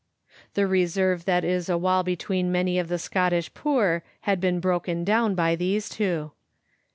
[0.55, 4.59] The reserve that is a wall between many of the Scot tish poor had been
[4.59, 6.31] broken down by these two.